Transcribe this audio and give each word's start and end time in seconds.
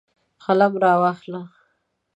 قلم 0.45 0.73
راواخله. 0.83 1.41